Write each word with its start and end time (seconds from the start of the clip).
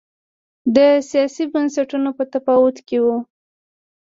دا 0.75 0.87
د 0.97 1.01
سیاسي 1.09 1.45
بنسټونو 1.53 2.09
په 2.17 2.23
تفاوت 2.33 2.77
کې 2.87 2.97
و 3.03 3.05